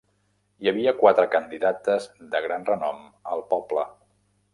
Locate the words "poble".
3.53-3.85